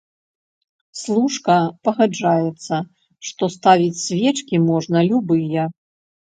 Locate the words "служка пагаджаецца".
1.01-2.75